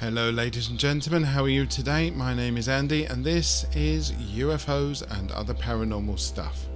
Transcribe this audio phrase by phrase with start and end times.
[0.00, 2.08] Hello, ladies and gentlemen, how are you today?
[2.08, 6.70] My name is Andy, and this is UFOs and Other Paranormal Stuff.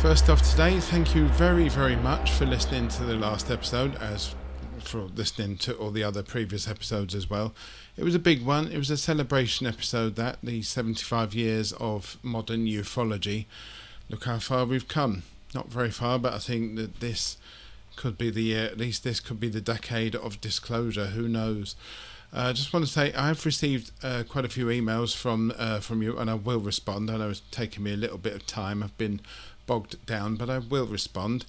[0.00, 4.36] First off, today, thank you very, very much for listening to the last episode, as
[4.82, 7.54] for listening to all the other previous episodes as well.
[7.96, 8.68] It was a big one.
[8.70, 13.46] It was a celebration episode that the 75 years of modern ufology.
[14.08, 15.22] Look how far we've come.
[15.54, 17.36] Not very far, but I think that this
[17.96, 18.64] could be the year.
[18.66, 21.06] At least this could be the decade of disclosure.
[21.06, 21.76] Who knows?
[22.32, 25.80] I uh, just want to say I've received uh, quite a few emails from uh,
[25.80, 27.10] from you, and I will respond.
[27.10, 28.82] I know it's taken me a little bit of time.
[28.82, 29.20] I've been
[29.66, 31.44] bogged down, but I will respond.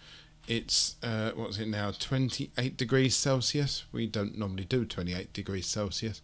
[0.48, 3.84] It's, uh, what's it now, 28 degrees Celsius.
[3.92, 6.22] We don't normally do 28 degrees Celsius.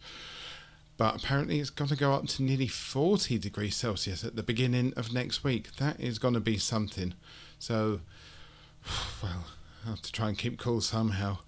[0.96, 4.94] But apparently, it's going to go up to nearly 40 degrees Celsius at the beginning
[4.96, 5.76] of next week.
[5.78, 7.16] That is going to be something.
[7.60, 8.00] So,
[9.24, 9.46] well
[9.86, 11.40] have to try and keep cool somehow.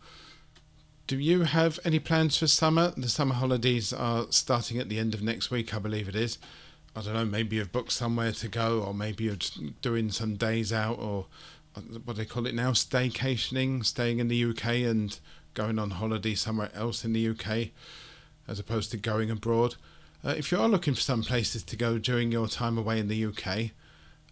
[1.05, 2.93] Do you have any plans for summer?
[2.95, 6.37] The summer holidays are starting at the end of next week, I believe it is.
[6.95, 9.37] I don't know, maybe you've booked somewhere to go, or maybe you're
[9.81, 11.25] doing some days out, or
[11.75, 12.71] uh, what they call it now?
[12.71, 15.19] Staycationing, staying in the UK and
[15.53, 17.69] going on holiday somewhere else in the UK,
[18.47, 19.75] as opposed to going abroad.
[20.23, 23.07] Uh, if you are looking for some places to go during your time away in
[23.07, 23.71] the UK,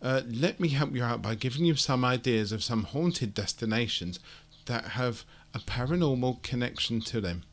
[0.02, 4.20] uh, let me help you out by giving you some ideas of some haunted destinations
[4.66, 5.24] that have
[5.54, 7.44] a paranormal connection to them.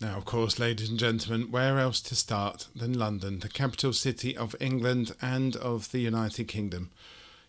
[0.00, 4.36] Now, of course, ladies and gentlemen, where else to start than London, the capital city
[4.36, 6.90] of England and of the United Kingdom?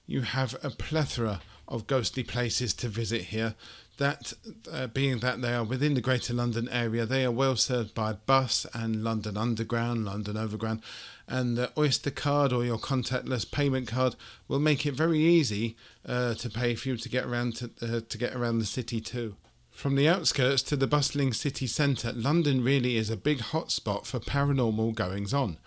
[0.08, 3.54] You have a plethora of ghostly places to visit here.
[3.98, 4.34] That
[4.72, 8.14] uh, being that they are within the Greater London area, they are well served by
[8.14, 10.82] bus and London Underground, London Overground,
[11.30, 14.16] and the Oyster card or your contactless payment card
[14.48, 18.02] will make it very easy uh, to pay for you to get around to, uh,
[18.10, 19.36] to get around the city too.
[19.70, 24.20] From the outskirts to the bustling city centre, London really is a big hotspot for
[24.20, 25.60] paranormal goings on.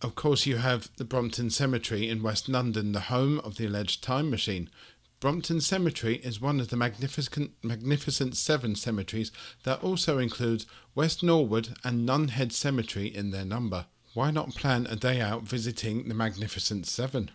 [0.00, 4.02] Of course, you have the Brompton Cemetery in West London, the home of the alleged
[4.02, 4.70] time machine.
[5.18, 9.32] Brompton Cemetery is one of the magnificent, magnificent seven cemeteries
[9.64, 13.86] that also includes West Norwood and Nunhead Cemetery in their number.
[14.14, 17.32] Why not plan a day out visiting the Magnificent Seven?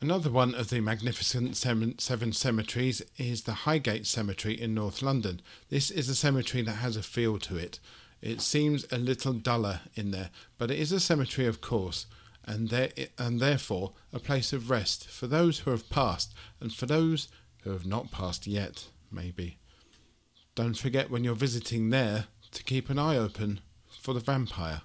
[0.00, 5.42] Another one of the Magnificent Seven, cemeteries is the Highgate Cemetery in North London.
[5.68, 7.80] This is a cemetery that has a feel to it.
[8.22, 12.06] It seems a little duller in there, but it is a cemetery, of course,
[12.44, 16.86] and, there, and therefore a place of rest for those who have passed and for
[16.86, 17.26] those
[17.64, 19.58] who have not passed yet, maybe.
[20.54, 23.58] Don't forget when you're visiting there to keep an eye open
[24.00, 24.82] for the vampire.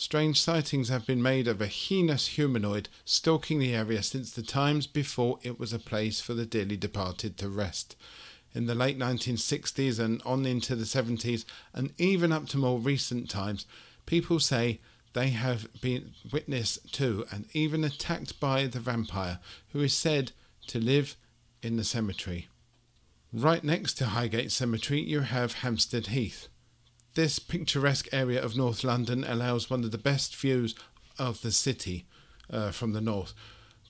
[0.00, 4.86] Strange sightings have been made of a heinous humanoid stalking the area since the times
[4.86, 7.96] before it was a place for the dearly departed to rest.
[8.54, 11.44] In the late 1960s and on into the 70s,
[11.74, 13.66] and even up to more recent times,
[14.06, 14.78] people say
[15.14, 19.40] they have been witness to and even attacked by the vampire,
[19.72, 20.30] who is said
[20.68, 21.16] to live
[21.60, 22.46] in the cemetery.
[23.32, 26.46] Right next to Highgate Cemetery, you have Hampstead Heath.
[27.18, 30.76] This picturesque area of North London allows one of the best views
[31.18, 32.04] of the city
[32.48, 33.34] uh, from the north.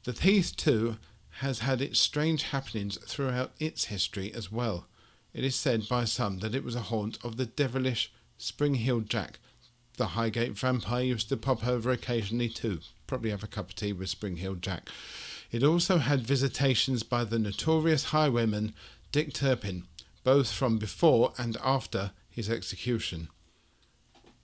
[0.05, 0.97] The Heath, too,
[1.41, 4.87] has had its strange happenings throughout its history as well.
[5.35, 9.41] It is said by some that it was a haunt of the devilish Spring-heeled Jack.
[9.99, 13.93] The Highgate vampire used to pop over occasionally too, probably have a cup of tea
[13.93, 14.89] with Spring-heeled Jack.
[15.53, 18.73] It also had visitations by the notorious highwayman
[19.13, 19.85] Dick Turpin,
[20.25, 23.29] both from before and after his execution.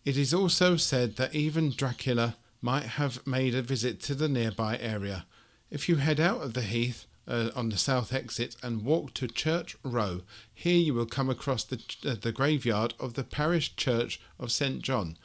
[0.04, 4.76] It is also said that even Dracula might have made a visit to the nearby
[4.78, 5.26] area.
[5.70, 9.28] If you head out of the heath uh, on the south exit and walk to
[9.28, 14.20] Church Row, here you will come across the, uh, the graveyard of the parish church
[14.38, 14.82] of St.
[14.82, 15.16] John.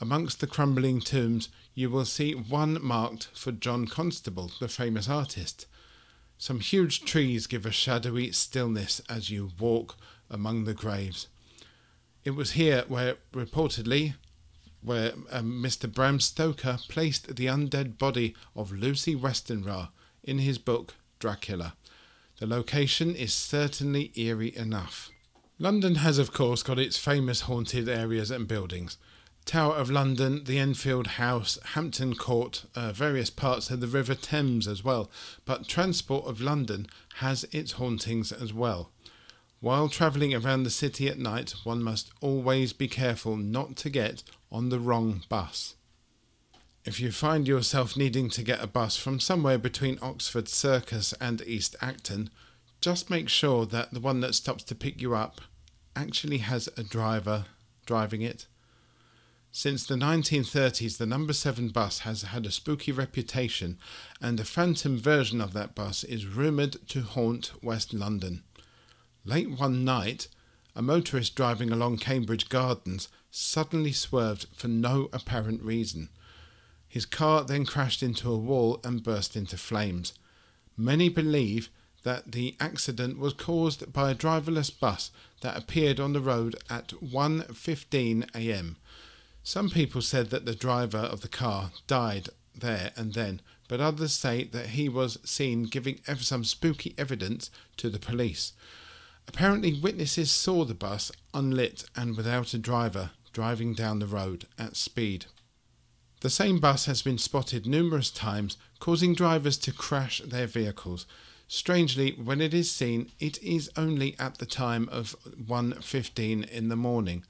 [0.00, 5.66] Amongst the crumbling tombs, you will see one marked for John Constable, the famous artist.
[6.36, 9.96] Some huge trees give a shadowy stillness as you walk
[10.30, 11.28] among the graves.
[12.26, 14.14] It was here where, reportedly,
[14.82, 15.90] where um, Mr.
[15.90, 19.90] Bram Stoker placed the undead body of Lucy Westenra
[20.24, 21.74] in his book Dracula.
[22.40, 25.12] The location is certainly eerie enough.
[25.60, 28.98] London has, of course, got its famous haunted areas and buildings.
[29.44, 34.66] Tower of London, the Enfield House, Hampton Court, uh, various parts of the River Thames
[34.66, 35.12] as well.
[35.44, 36.88] But Transport of London
[37.18, 38.90] has its hauntings as well.
[39.60, 44.22] While travelling around the city at night, one must always be careful not to get
[44.52, 45.76] on the wrong bus.
[46.84, 51.42] If you find yourself needing to get a bus from somewhere between Oxford Circus and
[51.46, 52.30] East Acton,
[52.80, 55.40] just make sure that the one that stops to pick you up
[55.96, 57.46] actually has a driver
[57.86, 58.46] driving it.
[59.50, 63.78] Since the 1930s, the number 7 bus has had a spooky reputation,
[64.20, 68.42] and a phantom version of that bus is rumoured to haunt West London.
[69.26, 70.28] Late one night,
[70.76, 76.10] a motorist driving along Cambridge Gardens suddenly swerved for no apparent reason.
[76.86, 80.12] His car then crashed into a wall and burst into flames.
[80.76, 81.70] Many believe
[82.04, 86.90] that the accident was caused by a driverless bus that appeared on the road at
[86.90, 88.76] 1:15 a.m.
[89.42, 94.12] Some people said that the driver of the car died there and then, but others
[94.12, 98.52] say that he was seen giving some spooky evidence to the police.
[99.28, 104.76] Apparently, witnesses saw the bus unlit and without a driver driving down the road at
[104.76, 105.26] speed.
[106.20, 111.06] The same bus has been spotted numerous times, causing drivers to crash their vehicles.
[111.48, 116.76] Strangely, when it is seen, it is only at the time of 1.15 in the
[116.76, 117.24] morning,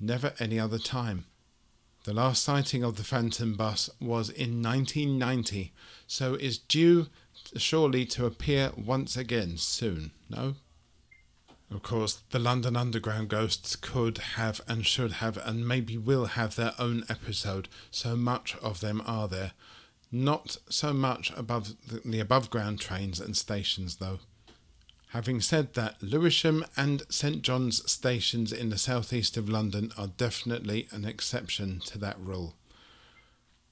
[0.00, 1.26] never any other time.
[2.04, 5.72] The last sighting of the Phantom bus was in 1990,
[6.06, 7.08] so is due
[7.56, 10.54] surely to appear once again soon, no?
[11.70, 16.56] Of course, the London Underground ghosts could have and should have and maybe will have
[16.56, 19.52] their own episode, so much of them are there.
[20.10, 24.18] Not so much above the, above ground trains and stations, though.
[25.10, 30.88] Having said that, Lewisham and St John's stations in the southeast of London are definitely
[30.90, 32.56] an exception to that rule.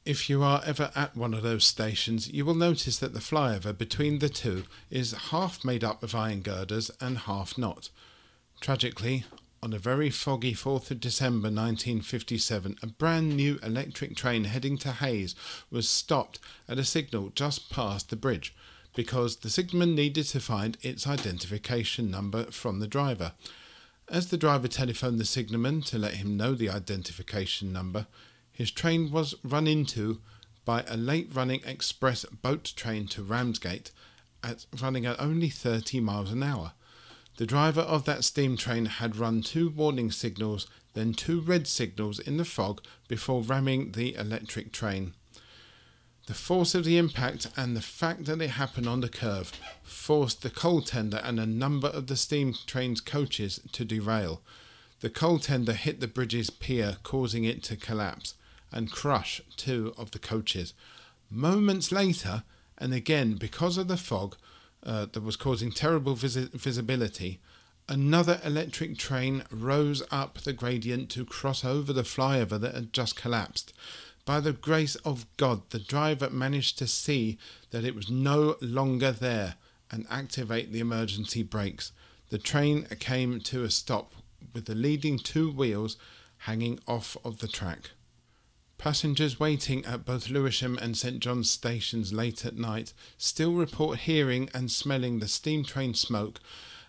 [0.08, 3.76] If you are ever at one of those stations, you will notice that the flyover
[3.76, 7.90] between the two is half made up of iron girders and half not.
[8.58, 9.26] Tragically,
[9.62, 14.92] on a very foggy 4th of December 1957, a brand new electric train heading to
[14.92, 15.34] Hayes
[15.70, 18.54] was stopped at a signal just past the bridge
[18.94, 23.32] because the signalman needed to find its identification number from the driver.
[24.08, 28.06] As the driver telephoned the signalman to let him know the identification number,
[28.58, 30.20] his train was run into
[30.64, 33.92] by a late running express boat train to Ramsgate
[34.42, 36.72] at running at only 30 miles an hour.
[37.36, 42.18] The driver of that steam train had run two warning signals, then two red signals
[42.18, 45.14] in the fog before ramming the electric train.
[46.26, 49.52] The force of the impact and the fact that it happened on the curve
[49.84, 54.42] forced the coal tender and a number of the steam train's coaches to derail.
[54.98, 58.34] The coal tender hit the bridge's pier, causing it to collapse
[58.72, 60.74] and crush two of the coaches.
[61.30, 62.42] Moments later,
[62.76, 64.36] and again because of the fog
[64.84, 67.40] uh, that was causing terrible vis- visibility,
[67.88, 73.16] another electric train rose up the gradient to cross over the flyover that had just
[73.16, 73.72] collapsed.
[74.24, 77.38] By the grace of God, the driver managed to see
[77.70, 79.54] that it was no longer there
[79.90, 81.92] and activate the emergency brakes.
[82.28, 84.12] The train came to a stop
[84.52, 85.96] with the leading two wheels
[86.42, 87.92] hanging off of the track.
[88.78, 94.48] Passengers waiting at both Lewisham and St John's stations late at night still report hearing
[94.54, 96.38] and smelling the steam train smoke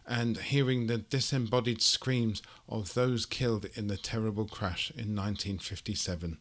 [0.06, 6.38] and hearing the disembodied screams of those killed in the terrible crash in 1957.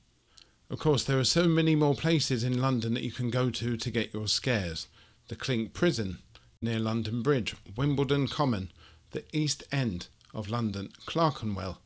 [0.70, 3.78] Of course, there are so many more places in London that you can go to
[3.78, 4.86] to get your scares.
[5.28, 6.18] The Clink Prison,
[6.60, 8.70] near London Bridge, Wimbledon Common,
[9.12, 11.80] the East End of London, Clerkenwell,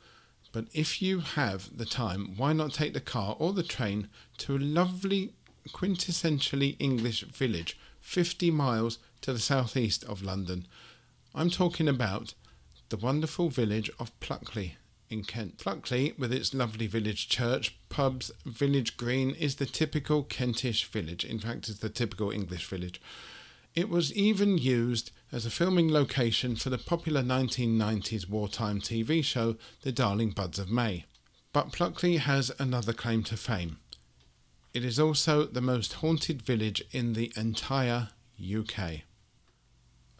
[0.52, 4.56] but if you have the time, why not take the car or the train to
[4.56, 5.32] a lovely,
[5.68, 10.66] quintessentially English village 50 miles to the southeast of London?
[11.34, 12.34] I'm talking about
[12.90, 14.72] the wonderful village of Pluckley
[15.08, 15.58] in Kent.
[15.58, 21.24] Pluckley, with its lovely village church, pubs, village green, is the typical Kentish village.
[21.24, 23.00] In fact, it's the typical English village.
[23.74, 29.56] It was even used as a filming location for the popular 1990s wartime TV show
[29.80, 31.06] The Darling Buds of May.
[31.54, 33.78] But Pluckley has another claim to fame.
[34.74, 39.00] It is also the most haunted village in the entire UK.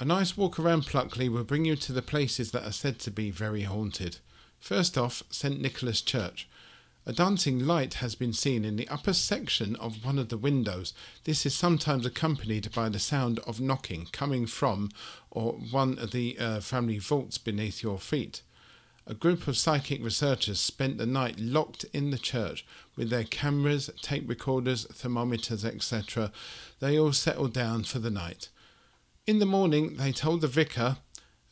[0.00, 3.11] A nice walk around Pluckley will bring you to the places that are said to
[3.11, 4.19] be very haunted.
[4.59, 6.49] First off, St Nicholas Church.
[7.04, 10.94] A dancing light has been seen in the upper section of one of the windows.
[11.25, 14.90] This is sometimes accompanied by the sound of knocking coming from
[15.28, 18.42] or one of the uh, family vaults beneath your feet.
[19.04, 23.90] A group of psychic researchers spent the night locked in the church with their cameras,
[24.00, 26.30] tape recorders, thermometers, etc.
[26.78, 28.49] They all settled down for the night.
[29.26, 30.99] In the morning, they told the vicar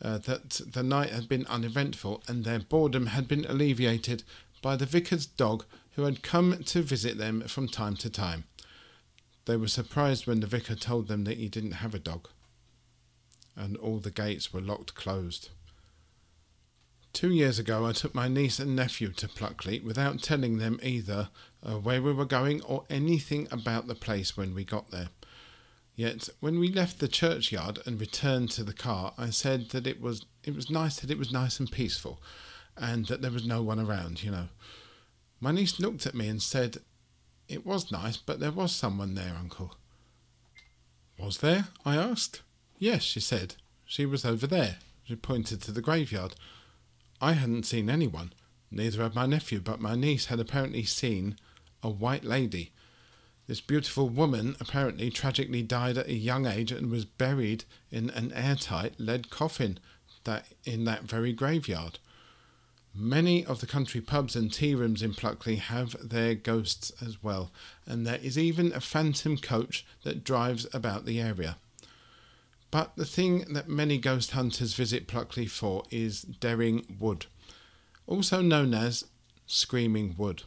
[0.00, 4.22] uh, that the night had been uneventful and their boredom had been alleviated
[4.62, 8.44] by the vicar's dog who had come to visit them from time to time.
[9.46, 12.28] They were surprised when the vicar told them that he didn't have a dog,
[13.56, 15.50] and all the gates were locked closed.
[17.12, 21.30] Two years ago, I took my niece and nephew to Pluckley without telling them either
[21.62, 25.08] uh, where we were going or anything about the place when we got there.
[25.96, 30.00] Yet, when we left the churchyard and returned to the car, I said that it
[30.00, 32.22] was it was nice that it was nice and peaceful,
[32.80, 34.24] and that there was no one around.
[34.24, 34.48] You know,
[35.40, 36.78] my niece looked at me and said,
[37.48, 39.76] "It was nice, but there was someone there, Uncle."
[41.18, 41.68] Was there?
[41.84, 42.40] I asked.
[42.78, 43.56] Yes, she said.
[43.84, 44.78] She was over there.
[45.04, 46.34] She pointed to the graveyard.
[47.20, 48.32] I hadn't seen anyone,
[48.70, 51.36] neither had my nephew, but my niece had apparently seen
[51.82, 52.72] a white lady.
[53.46, 58.32] This beautiful woman apparently tragically died at a young age and was buried in an
[58.32, 59.78] airtight lead coffin
[60.24, 61.98] that in that very graveyard.
[62.94, 67.52] Many of the country pubs and tea rooms in Pluckley have their ghosts as well,
[67.86, 71.56] and there is even a phantom coach that drives about the area.
[72.70, 77.26] But the thing that many ghost hunters visit Pluckley for is Dering Wood,
[78.06, 79.04] also known as
[79.46, 80.42] Screaming Wood.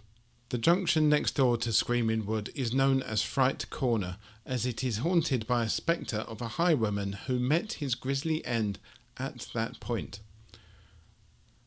[0.49, 4.97] The junction next door to Screaming Wood is known as Fright Corner, as it is
[4.97, 8.79] haunted by a spectre of a highwayman who met his grisly end
[9.17, 10.19] at that point.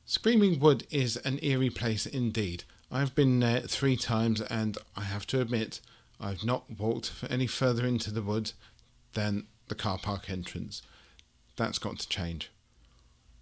[0.08, 2.62] Screaming Wood is an eerie place indeed.
[2.92, 5.80] I've been there three times, and I have to admit,
[6.20, 8.52] I've not walked any further into the wood
[9.14, 10.80] than the car park entrance.
[11.56, 12.52] That's got to change.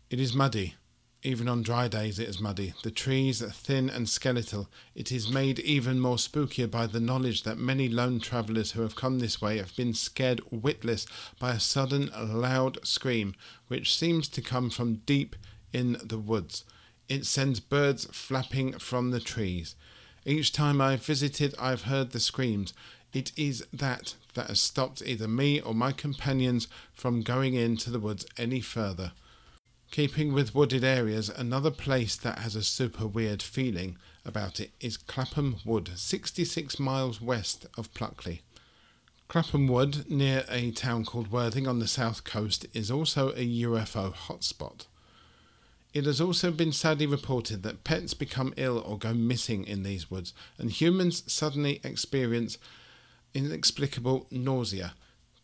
[0.08, 0.76] It is muddy.
[1.22, 2.72] Even on dry days, it is muddy.
[2.82, 4.70] The trees are thin and skeletal.
[4.94, 8.96] It is made even more spookier by the knowledge that many lone travellers who have
[8.96, 11.06] come this way have been scared witless
[11.38, 13.34] by a sudden loud scream,
[13.68, 15.36] which seems to come from deep
[15.74, 16.64] in the woods.
[17.08, 19.74] It sends birds flapping from the trees.
[20.24, 22.72] Each time I've visited, I've heard the screams.
[23.12, 28.00] It is that that has stopped either me or my companions from going into the
[28.00, 29.12] woods any further.
[29.90, 34.96] Keeping with wooded areas, another place that has a super weird feeling about it is
[34.96, 38.40] Clapham Wood, 66 miles west of Pluckley.
[39.28, 44.12] Clapham Wood, near a town called Worthing on the south coast, is also a UFO
[44.12, 44.86] hotspot.
[45.94, 50.10] It has also been sadly reported that pets become ill or go missing in these
[50.10, 52.58] woods, and humans suddenly experience
[53.32, 54.94] inexplicable nausea.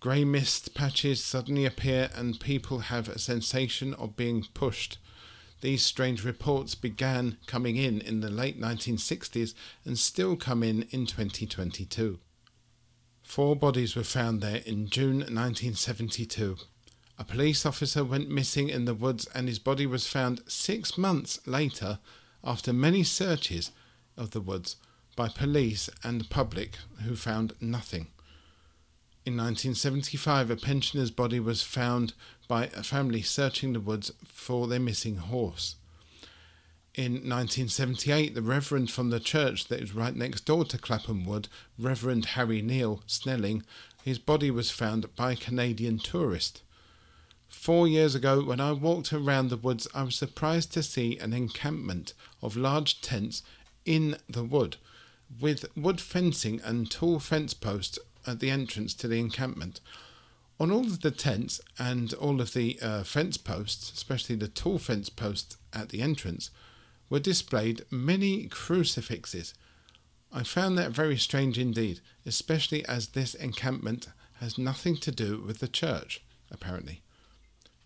[0.01, 4.99] Grey mist patches suddenly appear, and people have a sensation of being pushed.
[5.61, 9.55] These strange reports began coming in in the late 1960s
[9.85, 12.19] and still come in in 2022.
[13.23, 16.57] Four bodies were found there in June 1972.
[17.21, 21.39] A police officer went missing in the woods and his body was found six months
[21.47, 21.99] later
[22.43, 23.73] after many searches
[24.17, 24.77] of the woods
[25.17, 28.07] by police and the public who found nothing.
[29.27, 32.15] In 1975, a pensioner's body was found
[32.49, 35.77] by a family searching the woods for their missing horse.
[36.95, 41.49] In 1978, the Reverend from the church that is right next door to Clapham Wood,
[41.79, 43.63] Reverend Harry Neal Snelling,
[44.03, 46.63] his body was found by a Canadian tourist.
[47.61, 51.35] Four years ago, when I walked around the woods, I was surprised to see an
[51.35, 53.43] encampment of large tents
[53.85, 54.79] in the wood
[55.39, 59.81] with wood fencing and tall fence posts at the entrance to the encampment.
[60.59, 64.79] On all of the tents and all of the uh, fence posts, especially the tall
[64.79, 66.51] fence posts at the entrance,
[67.11, 69.53] were displayed many crucifixes.
[70.33, 75.59] I found that very strange indeed, especially as this encampment has nothing to do with
[75.59, 77.03] the church, apparently.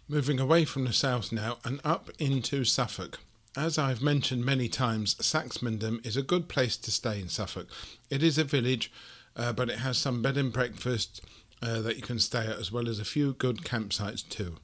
[0.07, 3.21] Moving away from the south now and up into Suffolk.
[3.57, 7.69] As I've mentioned many times, Saxmundham is a good place to stay in Suffolk.
[8.11, 8.93] It is a village,
[9.35, 11.23] uh, but it has some bed and breakfast
[11.63, 14.57] uh, that you can stay at, as well as a few good campsites too.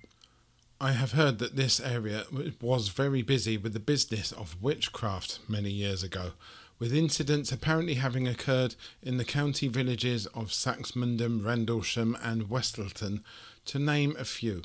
[0.79, 2.25] I have heard that this area
[2.61, 6.33] was very busy with the business of witchcraft many years ago.
[6.81, 13.23] with incidents apparently having occurred in the county villages of Saxmundham, Rendlesham, and Westleton,
[13.67, 14.63] to name a few.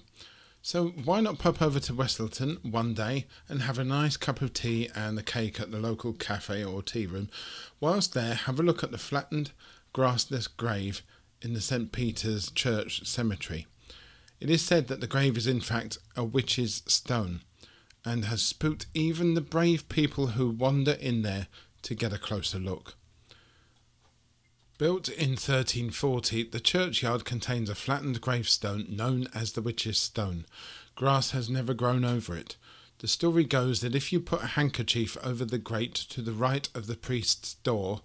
[0.68, 4.52] So, why not pop over to Westleton one day and have a nice cup of
[4.52, 7.30] tea and a cake at the local cafe or tea room?
[7.80, 9.52] Whilst there, have a look at the flattened,
[9.94, 11.04] grassless grave
[11.40, 11.92] in the St.
[11.92, 13.68] Peter's Church cemetery.
[14.40, 17.42] It is said that the grave is in fact a witch's stone
[18.04, 21.46] and has spooked even the brave people who wander in there
[21.84, 22.96] to get a closer look.
[24.78, 30.46] Built in 1340, the churchyard contains a flattened gravestone known as the Witch's Stone.
[30.96, 32.58] Grass has never grown over it.
[33.00, 36.68] The story goes that if you put a handkerchief over the grate to the right
[36.76, 38.02] of the priest's door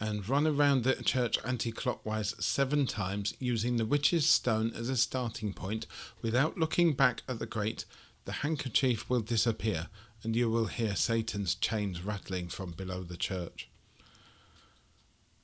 [0.00, 4.96] and run around the church anti clockwise seven times using the witch's stone as a
[4.96, 5.86] starting point
[6.22, 7.84] without looking back at the grate,
[8.24, 9.88] the handkerchief will disappear
[10.22, 13.68] and you will hear Satan's chains rattling from below the church.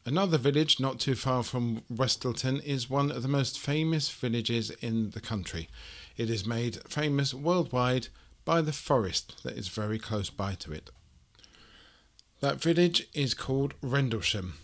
[0.06, 5.10] Another village not too far from Westleton is one of the most famous villages in
[5.10, 5.68] the country.
[6.16, 8.08] It is made famous worldwide
[8.46, 10.90] by the forest that is very close by to it.
[12.40, 14.54] That village is called Rendlesham,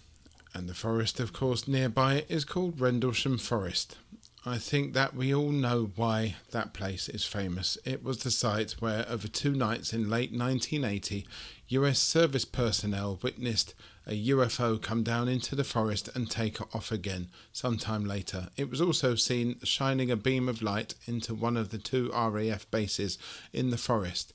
[0.55, 3.99] and the forest, of course, nearby is called Rendlesham Forest.
[4.47, 7.76] I think that we all know why that place is famous.
[7.85, 11.26] It was the site where, over two nights in late 1980,
[11.69, 13.75] US service personnel witnessed
[14.06, 18.48] a UFO come down into the forest and take off again sometime later.
[18.56, 22.70] It was also seen shining a beam of light into one of the two RAF
[22.70, 23.18] bases
[23.52, 24.32] in the forest.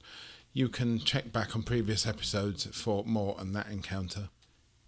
[0.53, 4.29] You can check back on previous episodes for more on that encounter.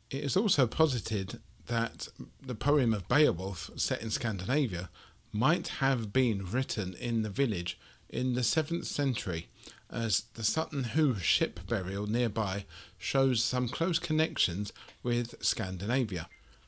[0.09, 2.09] It is also posited that
[2.41, 4.89] the poem of Beowulf, set in Scandinavia,
[5.31, 9.47] might have been written in the village in the 7th century,
[9.93, 12.65] as the Sutton Hoo ship burial nearby
[12.97, 14.73] shows some close connections
[15.03, 16.27] with Scandinavia.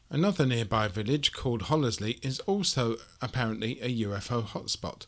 [0.09, 5.07] Another nearby village called Hollesley is also apparently a UFO hotspot.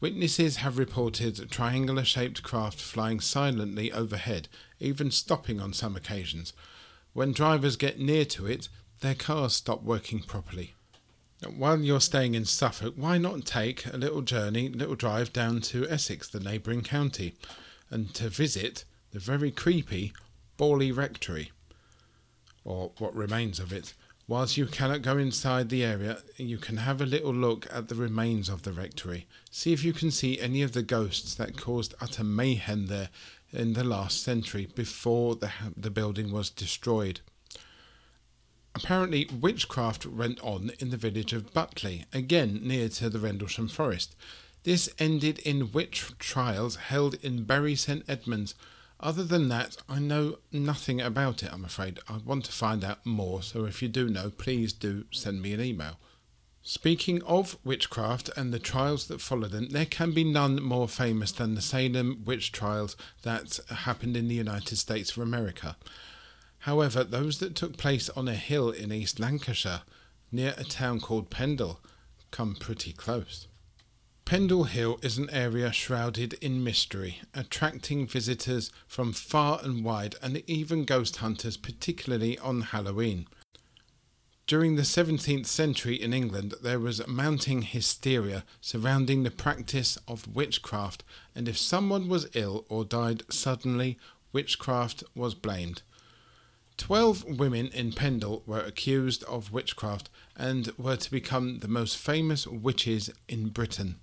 [0.00, 6.52] Witnesses have reported triangular shaped craft flying silently overhead, even stopping on some occasions.
[7.12, 8.68] When drivers get near to it,
[9.00, 10.74] their cars stop working properly.
[11.48, 15.88] While you're staying in Suffolk, why not take a little journey, little drive down to
[15.88, 17.34] Essex, the neighbouring county,
[17.88, 20.12] and to visit the very creepy
[20.58, 21.50] Borley Rectory,
[22.62, 23.94] or what remains of it.
[24.28, 27.94] Whilst you cannot go inside the area, you can have a little look at the
[27.94, 29.26] remains of the rectory.
[29.50, 33.08] See if you can see any of the ghosts that caused utter mayhem there
[33.50, 37.20] in the last century before the, the building was destroyed.
[38.74, 44.14] Apparently, witchcraft went on in the village of Butley, again near to the Rendlesham Forest.
[44.62, 48.54] This ended in witch trials held in Bury St Edmunds.
[49.00, 51.98] Other than that, I know nothing about it, I'm afraid.
[52.08, 55.54] I want to find out more, so if you do know, please do send me
[55.54, 55.98] an email.
[56.62, 61.32] Speaking of witchcraft and the trials that followed them, there can be none more famous
[61.32, 65.76] than the Salem witch trials that happened in the United States of America.
[66.60, 69.82] However, those that took place on a hill in East Lancashire,
[70.30, 71.80] near a town called Pendle,
[72.30, 73.46] come pretty close.
[74.26, 80.44] Pendle Hill is an area shrouded in mystery, attracting visitors from far and wide and
[80.46, 83.26] even ghost hunters, particularly on Halloween.
[84.46, 91.02] During the 17th century in England, there was mounting hysteria surrounding the practice of witchcraft,
[91.34, 93.98] and if someone was ill or died suddenly,
[94.32, 95.82] witchcraft was blamed.
[96.80, 102.46] Twelve women in Pendle were accused of witchcraft and were to become the most famous
[102.46, 104.00] witches in Britain.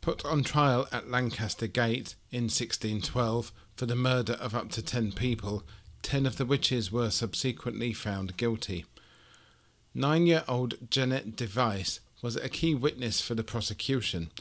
[0.00, 5.12] Put on trial at Lancaster Gate in 1612 for the murder of up to ten
[5.12, 5.62] people,
[6.02, 8.84] ten of the witches were subsequently found guilty.
[9.94, 14.32] Nine year old Janet Device was a key witness for the prosecution.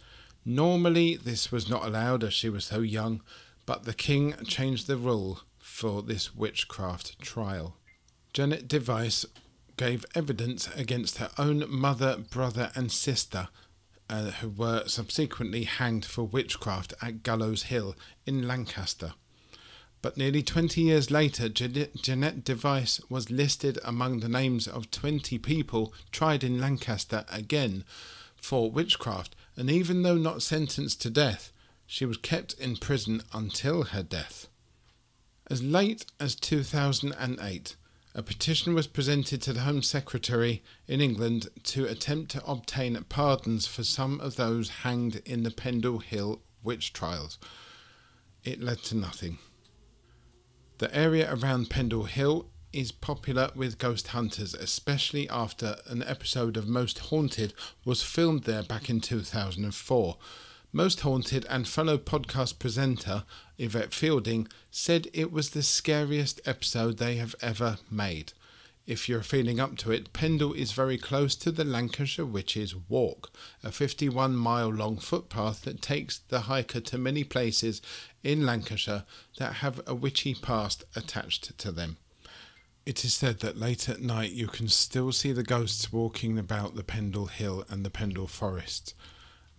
[0.44, 3.22] Normally, this was not allowed as she was so young,
[3.68, 5.42] but the king changed the rule
[5.80, 7.78] for this witchcraft trial.
[8.34, 9.26] Janet Device
[9.78, 13.48] gave evidence against her own mother, brother, and sister,
[14.10, 19.14] uh, who were subsequently hanged for witchcraft at Gallows Hill in Lancaster.
[20.02, 25.94] But nearly 20 years later, Jeanette Device was listed among the names of 20 people
[26.12, 27.86] tried in Lancaster again
[28.36, 31.54] for witchcraft, and even though not sentenced to death,
[31.88, 34.50] she was kept in prison until her death.
[35.52, 37.76] As late as 2008,
[38.14, 43.66] a petition was presented to the Home Secretary in England to attempt to obtain pardons
[43.66, 47.40] for some of those hanged in the Pendle Hill witch trials.
[48.44, 49.40] It led to nothing.
[50.78, 56.68] The area around Pendle Hill is popular with ghost hunters, especially after an episode of
[56.68, 60.18] Most Haunted was filmed there back in 2004.
[60.72, 63.24] Most Haunted and fellow podcast presenter
[63.58, 68.34] Yvette Fielding said it was the scariest episode they have ever made.
[68.86, 73.32] If you're feeling up to it, Pendle is very close to the Lancashire Witches Walk,
[73.64, 77.82] a 51 mile long footpath that takes the hiker to many places
[78.24, 79.06] in Lancashire
[79.40, 81.98] that have a witchy past attached to them.
[82.86, 86.76] It is said that late at night you can still see the ghosts walking about
[86.76, 88.94] the Pendle Hill and the Pendle Forest.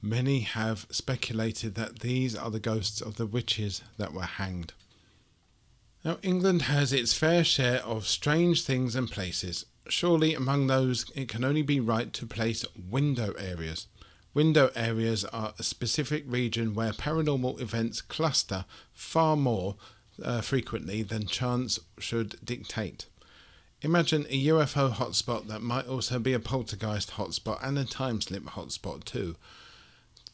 [0.03, 4.73] Many have speculated that these are the ghosts of the witches that were hanged.
[6.05, 9.67] Now, England has its fair share of strange things and places.
[9.89, 13.87] Surely, among those, it can only be right to place window areas.
[14.33, 19.77] Window areas are a specific region where paranormal events cluster far more
[20.23, 23.07] uh, frequently than chance should dictate.
[23.83, 28.45] Imagine a UFO hotspot that might also be a poltergeist hotspot and a time slip
[28.45, 29.37] hotspot too.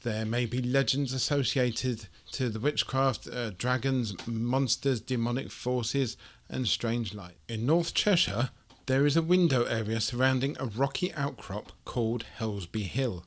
[0.03, 6.17] There may be legends associated to the witchcraft, uh, dragons, monsters, demonic forces,
[6.49, 7.37] and strange light.
[7.49, 8.51] In North Cheshire,
[8.87, 13.25] there is a window area surrounding a rocky outcrop called Helsby Hill.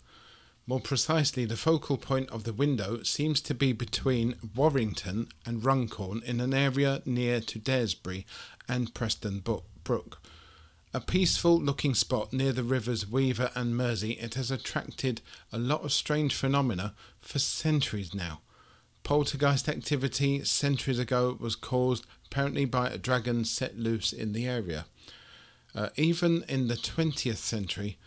[0.65, 6.21] More precisely, the focal point of the window seems to be between Warrington and Runcorn
[6.25, 8.25] in an area near to Daresbury
[8.67, 10.21] and Preston Brook.
[10.91, 15.21] A peaceful looking spot near the rivers Weaver and Mersey, it has attracted
[15.51, 18.41] a lot of strange phenomena for centuries now.
[19.03, 24.87] Poltergeist activity centuries ago was caused apparently by a dragon set loose in the area.
[25.75, 27.99] Uh, even in the 20th century,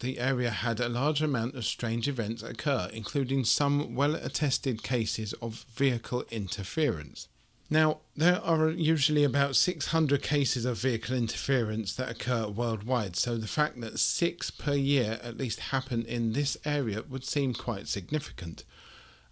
[0.00, 5.34] the area had a large amount of strange events occur, including some well attested cases
[5.34, 7.28] of vehicle interference.
[7.70, 13.46] Now, there are usually about 600 cases of vehicle interference that occur worldwide, so the
[13.46, 18.64] fact that six per year at least happen in this area would seem quite significant.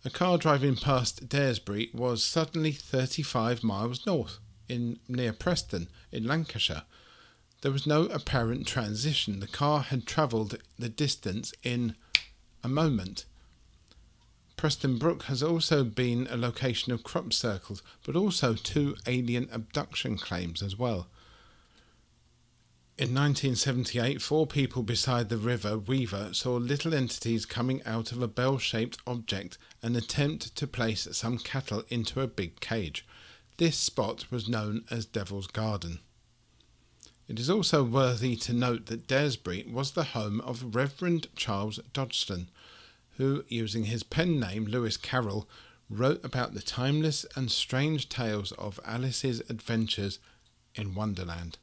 [0.05, 6.83] A car driving past Daresbury was suddenly 35 miles north, in near Preston, in Lancashire.
[7.62, 9.40] There was no apparent transition.
[9.40, 11.96] The car had travelled the distance in
[12.62, 13.25] a moment.
[14.66, 20.18] Preston Brook has also been a location of crop circles, but also two alien abduction
[20.18, 21.07] claims as well.
[22.98, 28.26] In 1978, four people beside the river Weaver saw little entities coming out of a
[28.26, 33.07] bell shaped object and attempt to place some cattle into a big cage.
[33.59, 36.00] This spot was known as Devil's Garden.
[37.29, 42.50] It is also worthy to note that Daresbury was the home of Reverend Charles Dodgson,
[43.16, 45.48] who, using his pen name Lewis Carroll,
[45.88, 50.18] wrote about the timeless and strange tales of Alice's adventures
[50.74, 51.59] in Wonderland.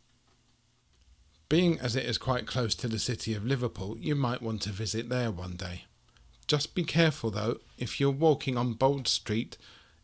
[1.49, 4.71] Being as it is quite close to the city of Liverpool, you might want to
[4.71, 5.83] visit there one day.
[6.47, 9.57] Just be careful though, if you're walking on Bold Street,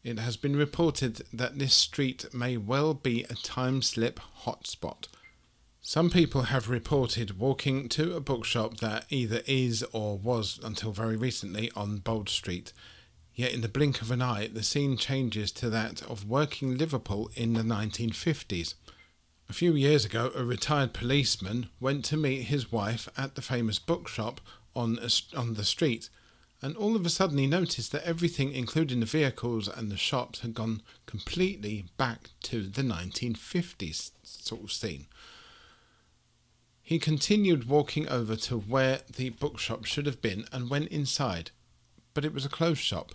[0.04, 5.08] it has been reported that this street may well be a time slip hotspot
[5.82, 11.16] some people have reported walking to a bookshop that either is or was until very
[11.16, 12.74] recently on Bold Street.
[13.34, 17.32] Yet in the blink of an eye, the scene changes to that of working Liverpool
[17.36, 18.74] in the 1950s.
[19.48, 23.80] A few years ago, a retired policeman went to meet his wife at the famous
[23.80, 24.42] bookshop
[24.76, 26.10] on, a, on the street,
[26.62, 30.42] and all of a sudden he noticed that everything, including the vehicles and the shops,
[30.42, 35.08] had gone completely back to the 1950s sort of scene.
[36.90, 41.52] He continued walking over to where the bookshop should have been and went inside,
[42.16, 43.14] but it was a closed shop.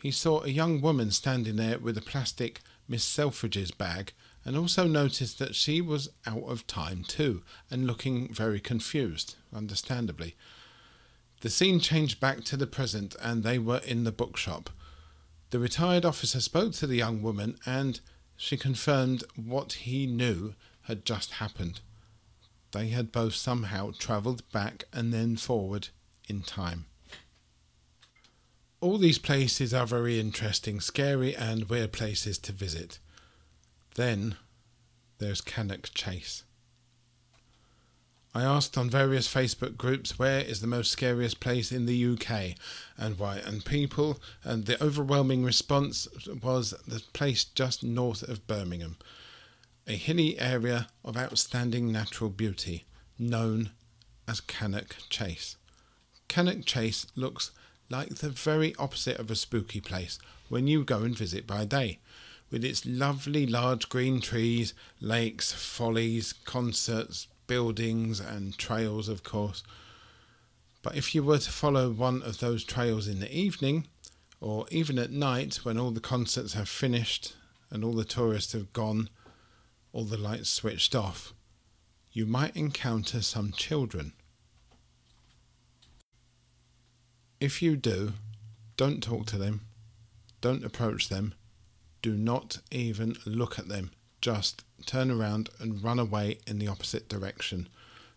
[0.00, 4.14] He saw a young woman standing there with a plastic Miss Selfridge's bag
[4.46, 10.34] and also noticed that she was out of time too and looking very confused, understandably.
[11.42, 14.70] The scene changed back to the present and they were in the bookshop.
[15.50, 18.00] The retired officer spoke to the young woman and
[18.38, 21.82] she confirmed what he knew had just happened.
[22.72, 25.88] They had both somehow travelled back and then forward
[26.28, 26.86] in time.
[28.80, 32.98] All these places are very interesting, scary, and weird places to visit.
[33.96, 34.36] Then
[35.18, 36.44] there's Cannock Chase.
[38.32, 42.54] I asked on various Facebook groups where is the most scariest place in the UK
[42.96, 46.06] and why, and people, and the overwhelming response
[46.40, 48.96] was the place just north of Birmingham,
[49.86, 52.84] a hilly area of outstanding natural beauty
[53.18, 53.70] known
[54.28, 55.56] as Cannock Chase.
[56.28, 57.50] Cannock Chase looks
[57.88, 61.98] like the very opposite of a spooky place when you go and visit by day.
[62.50, 69.62] with its lovely large green trees, lakes, follies, concerts, buildings, and trails, of course.
[70.82, 73.86] But if you were to follow one of those trails in the evening,
[74.40, 77.34] or even at night when all the concerts have finished
[77.70, 79.08] and all the tourists have gone,
[79.92, 81.34] all the lights switched off,
[82.12, 84.12] you might encounter some children.
[87.40, 88.12] If you do,
[88.76, 89.62] don't talk to them,
[90.40, 91.34] don't approach them,
[92.02, 97.08] do not even look at them, just turn around and run away in the opposite
[97.08, 97.68] direction,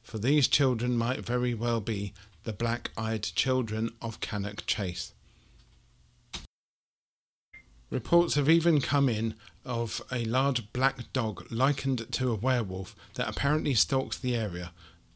[0.02, 5.13] for these children might very well be the black eyed children of Cannock Chase.
[7.94, 13.30] Reports have even come in of a large black dog likened to a werewolf that
[13.30, 14.72] apparently stalks the area.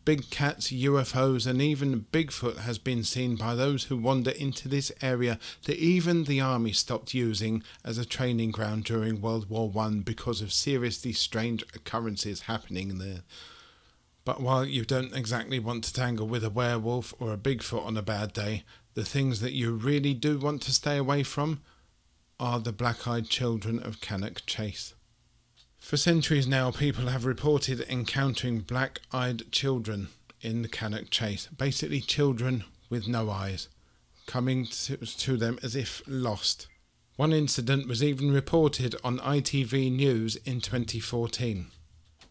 [0.05, 4.91] Big cats, UFOs, and even Bigfoot has been seen by those who wander into this
[5.01, 10.01] area that even the army stopped using as a training ground during World War One
[10.01, 13.23] because of seriously strange occurrences happening there.
[14.23, 17.97] But while you don't exactly want to tangle with a werewolf or a Bigfoot on
[17.97, 21.61] a bad day, the things that you really do want to stay away from
[22.39, 24.93] are the black eyed children of Cannock Chase.
[25.79, 30.09] For centuries now, people have reported encountering black eyed children
[30.41, 33.69] in the Cannock Chase, basically children with no eyes,
[34.25, 36.67] coming to, them as if lost.
[37.15, 41.67] One incident was even reported on ITV News in 2014.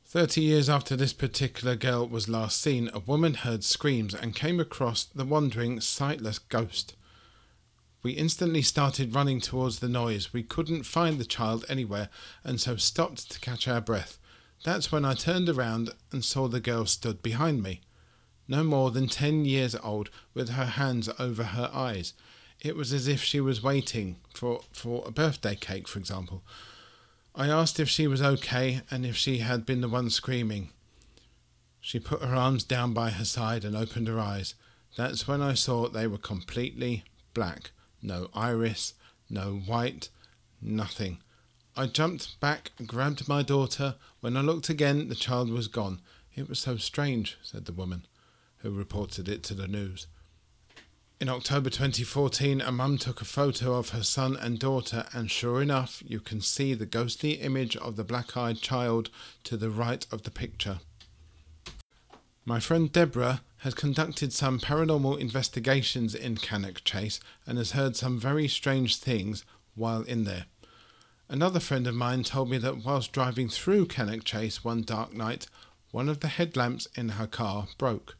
[0.04, 4.60] Thirty years after this particular girl was last seen, a woman heard screams and came
[4.60, 6.94] across the wandering, sightless ghost.
[8.06, 10.32] We instantly started running towards the noise.
[10.32, 12.08] We couldn't find the child anywhere
[12.44, 14.20] and so stopped to catch our breath.
[14.62, 17.80] That's when I turned around and saw the girl stood behind me.
[18.46, 22.12] No more than ten years old, with her hands over her eyes.
[22.60, 26.44] It was as if she was waiting for, for a birthday cake, for example.
[27.34, 30.68] I asked if she was okay and if she had been the one screaming.
[31.80, 34.54] She put her arms down by her side and opened her eyes.
[34.96, 37.02] That's when I saw they were completely
[37.34, 38.94] black no iris,
[39.28, 40.08] no white,
[40.60, 41.18] nothing.
[41.76, 43.96] I jumped back, grabbed my daughter.
[44.20, 46.00] When I looked again, the child was gone.
[46.34, 48.06] It was so strange, said the woman,
[48.58, 50.06] who reported it to the news.
[51.18, 55.62] In October 2014, a mum took a photo of her son and daughter, and sure
[55.62, 59.08] enough, you can see the ghostly image of the black eyed child
[59.44, 60.80] to the right of the picture.
[62.44, 68.18] My friend Deborah has conducted some paranormal investigations in Cannock Chase and has heard some
[68.18, 70.46] very strange things while in there.
[71.28, 75.48] Another friend of mine told me that whilst driving through Cannock Chase one dark night,
[75.90, 78.16] one of the headlamps in her car broke.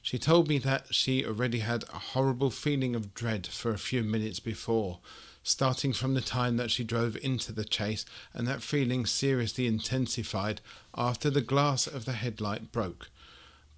[0.00, 4.02] She told me that she already had a horrible feeling of dread for a few
[4.02, 5.00] minutes before,
[5.42, 10.60] starting from the time that she drove into the chase, and that feeling seriously intensified
[10.94, 13.10] after the glass of the headlight broke.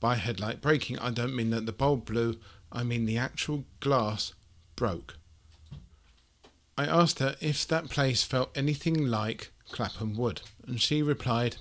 [0.00, 2.38] By headlight breaking, I don't mean that the bulb blew,
[2.72, 4.32] I mean the actual glass
[4.74, 5.16] broke.
[6.78, 11.56] I asked her if that place felt anything like Clapham Wood, and she replied,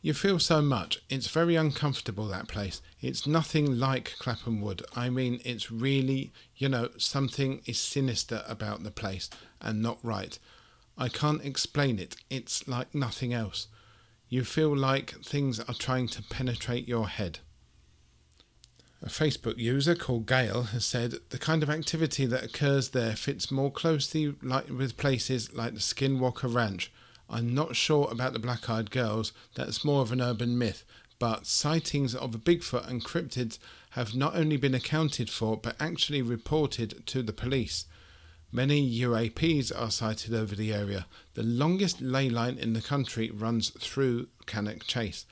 [0.00, 1.00] You feel so much.
[1.10, 2.80] It's very uncomfortable, that place.
[3.00, 4.82] It's nothing like Clapham Wood.
[4.94, 9.28] I mean, it's really, you know, something is sinister about the place
[9.60, 10.38] and not right.
[10.96, 12.14] I can't explain it.
[12.30, 13.66] It's like nothing else.
[14.28, 17.40] You feel like things are trying to penetrate your head.
[19.02, 23.50] A Facebook user called Gail has said the kind of activity that occurs there fits
[23.50, 26.90] more closely like with places like the Skinwalker Ranch.
[27.28, 30.82] I'm not sure about the black eyed girls, that's more of an urban myth,
[31.18, 33.58] but sightings of Bigfoot and cryptids
[33.90, 37.84] have not only been accounted for but actually reported to the police.
[38.50, 41.06] Many UAPs are sighted over the area.
[41.34, 45.26] The longest ley line in the country runs through Cannock Chase.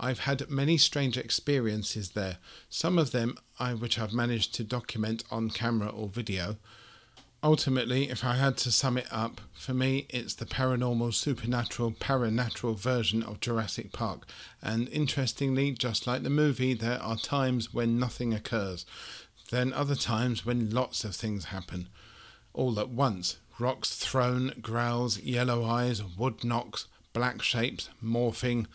[0.00, 2.38] I've had many strange experiences there,
[2.70, 6.56] some of them I, which I've managed to document on camera or video.
[7.42, 12.78] Ultimately, if I had to sum it up, for me it's the paranormal, supernatural, paranatural
[12.78, 14.26] version of Jurassic Park.
[14.62, 18.86] And interestingly, just like the movie, there are times when nothing occurs,
[19.50, 21.88] then other times when lots of things happen.
[22.52, 28.66] All at once rocks thrown, growls, yellow eyes, wood knocks, black shapes, morphing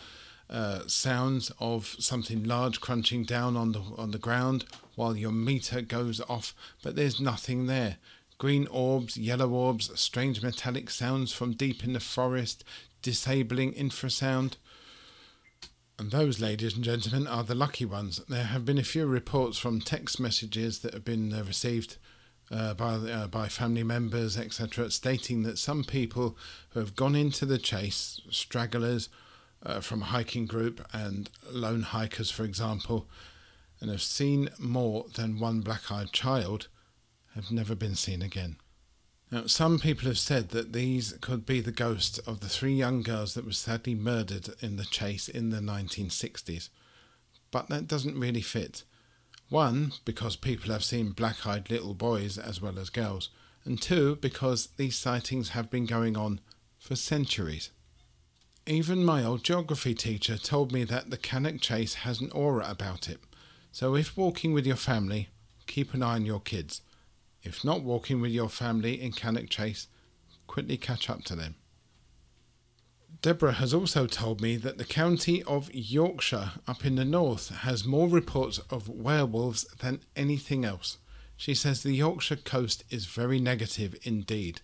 [0.49, 5.81] uh, sounds of something large crunching down on the on the ground while your meter
[5.81, 6.53] goes off,
[6.83, 7.97] but there's nothing there.
[8.37, 12.63] Green orbs, yellow orbs, strange metallic sounds from deep in the forest,
[13.01, 14.57] disabling infrasound.
[15.97, 18.19] And those, ladies and gentlemen, are the lucky ones.
[18.27, 21.97] There have been a few reports from text messages that have been uh, received
[22.51, 26.37] uh, by uh, by family members, etc., stating that some people
[26.71, 29.09] who have gone into the chase, stragglers
[29.65, 33.07] uh, from a hiking group and lone hikers, for example,
[33.79, 36.67] and have seen more than one black-eyed child,
[37.35, 38.57] have never been seen again.
[39.31, 43.01] Now, some people have said that these could be the ghosts of the three young
[43.01, 46.69] girls that were sadly murdered in the chase in the 1960s,
[47.49, 48.83] but that doesn't really fit.
[49.49, 53.29] One, because people have seen black eyed little boys as well as girls,
[53.65, 56.39] and two, because these sightings have been going on
[56.77, 57.71] for centuries.
[58.65, 63.09] Even my old geography teacher told me that the Cannock Chase has an aura about
[63.09, 63.19] it,
[63.73, 65.27] so if walking with your family,
[65.67, 66.81] keep an eye on your kids.
[67.41, 69.87] If not walking with your family in Cannock Chase,
[70.47, 71.55] quickly catch up to them.
[73.21, 77.85] Deborah has also told me that the county of Yorkshire up in the north has
[77.85, 80.99] more reports of werewolves than anything else.
[81.35, 84.61] She says the Yorkshire coast is very negative indeed.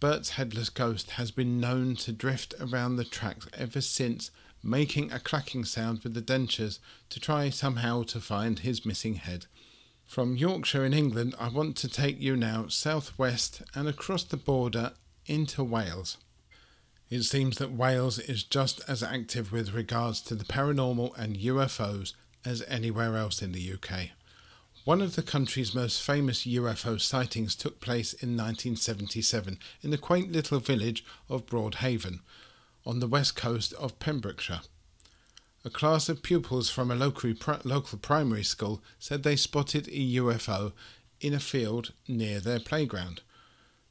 [0.00, 4.30] Bert's headless ghost has been known to drift around the tracks ever since
[4.62, 6.78] making a clacking sound with the dentures
[7.10, 9.46] to try somehow to find his missing head.
[10.06, 14.92] From Yorkshire in England, I want to take you now southwest and across the border
[15.26, 16.16] into Wales.
[17.10, 22.14] It seems that Wales is just as active with regards to the paranormal and UFOs
[22.44, 24.10] as anywhere else in the UK.
[24.88, 30.32] One of the country's most famous UFO sightings took place in 1977 in the quaint
[30.32, 32.20] little village of Broadhaven,
[32.86, 34.62] on the west coast of Pembrokeshire.
[35.62, 40.72] A class of pupils from a local, primary school said they spotted a UFO
[41.20, 43.20] in a field near their playground.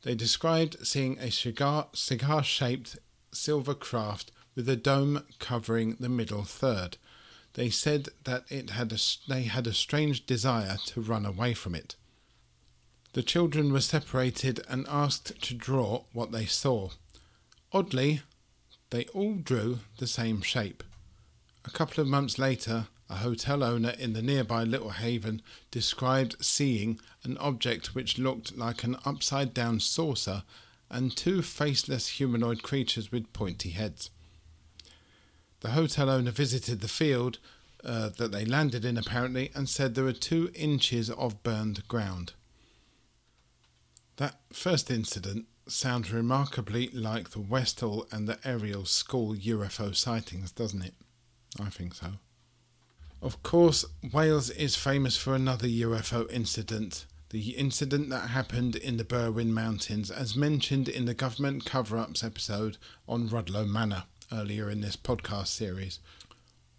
[0.01, 2.97] They described seeing a cigar, cigar shaped
[3.31, 6.97] silver craft with a dome covering the middle third.
[7.53, 11.73] They said that it had a, they had a strange desire to run away from
[11.75, 11.95] it.
[13.13, 16.91] The children were separated and asked to draw what they saw.
[17.71, 18.21] Oddly,
[18.91, 20.83] they all drew the same shape.
[21.65, 26.99] A couple of months later, a hotel owner in the nearby Little Haven described seeing
[27.23, 30.43] an object which looked like an upside down saucer
[30.89, 34.09] and two faceless humanoid creatures with pointy heads.
[35.61, 37.39] The hotel owner visited the field
[37.83, 42.33] uh, that they landed in apparently and said there were two inches of burned ground.
[44.17, 50.81] That first incident sounds remarkably like the Westall and the Ariel school UFO sightings, doesn't
[50.81, 50.93] it?
[51.59, 52.13] I think so.
[53.21, 57.05] Of course, Wales is famous for another UFO incident.
[57.29, 62.23] The incident that happened in the Berwyn Mountains, as mentioned in the government cover ups
[62.23, 62.77] episode
[63.07, 65.99] on Rudloe Manor earlier in this podcast series.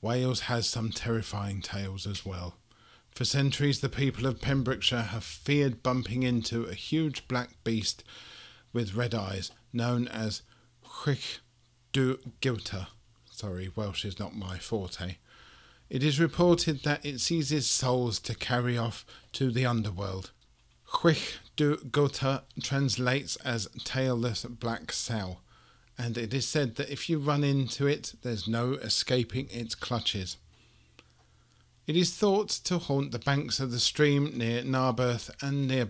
[0.01, 2.55] Wales has some terrifying tales as well.
[3.11, 8.05] For centuries, the people of Pembrokeshire have feared bumping into a huge black beast
[8.73, 10.43] with red eyes, known as
[10.85, 11.39] Chwich
[11.93, 12.89] du Gilta.
[13.31, 15.17] Sorry, Welsh is not my forte.
[15.91, 20.33] It is reported that it seizes souls to carry off to the underworld.
[20.87, 25.39] Chwich du Gota translates as tailless black sow,
[25.99, 30.37] and it is said that if you run into it, there's no escaping its clutches.
[31.89, 35.89] It is thought to haunt the banks of the stream near Narberth and near,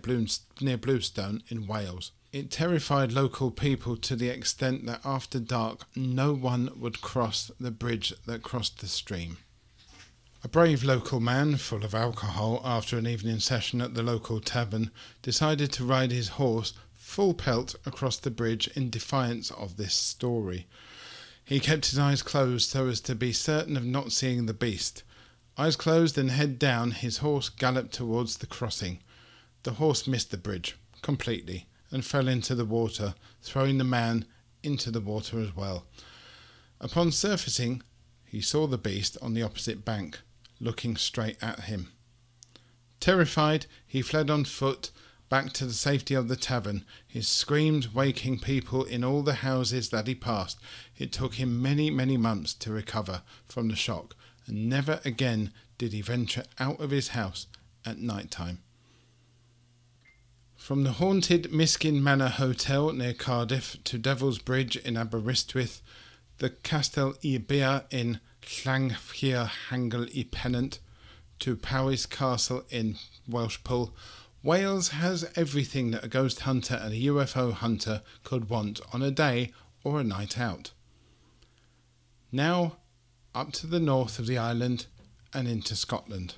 [0.61, 2.11] near Bluestone in Wales.
[2.31, 7.71] It terrified local people to the extent that after dark no one would cross the
[7.71, 9.37] bridge that crossed the stream.
[10.41, 14.91] A brave local man, full of alcohol after an evening session at the local tavern,
[15.21, 16.73] decided to ride his horse
[17.09, 20.67] full pelt across the bridge in defiance of this story.
[21.43, 25.01] He kept his eyes closed so as to be certain of not seeing the beast.
[25.57, 28.99] Eyes closed and head down, his horse galloped towards the crossing.
[29.63, 34.25] The horse missed the bridge completely and fell into the water, throwing the man
[34.61, 35.87] into the water as well.
[36.79, 37.81] Upon surfacing,
[38.23, 40.19] he saw the beast on the opposite bank,
[40.59, 41.91] looking straight at him.
[42.99, 44.91] Terrified, he fled on foot
[45.29, 49.89] back to the safety of the tavern, his screams waking people in all the houses
[49.89, 50.59] that he passed.
[50.97, 54.15] It took him many, many months to recover from the shock,
[54.47, 57.47] and never again did he venture out of his house
[57.85, 58.59] at night time.
[60.55, 65.81] From the haunted Miskin Manor Hotel near Cardiff to Devil's Bridge in Aberystwyth,
[66.39, 67.41] the Castel y
[67.91, 70.79] in Llangfir Hangel y Pennant,
[71.39, 72.97] to Powis Castle in
[73.29, 73.93] Welshpool,
[74.41, 79.11] Wales has everything that a ghost hunter and a UFO hunter could want on a
[79.11, 79.51] day
[79.83, 80.71] or a night out.
[82.31, 82.77] Now
[83.35, 84.85] up to the north of the island
[85.33, 86.35] and into Scotland.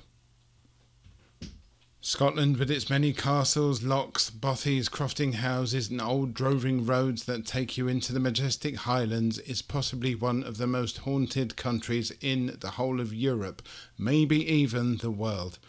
[2.04, 7.78] Scotland, with its many castles, lochs, bothies, crofting houses, and old droving roads that take
[7.78, 12.70] you into the majestic highlands, is possibly one of the most haunted countries in the
[12.70, 13.62] whole of Europe,
[13.96, 15.60] maybe even the world.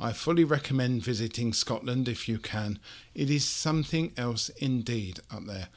[0.00, 2.78] I fully recommend visiting Scotland if you can.
[3.14, 5.68] It is something else indeed up there.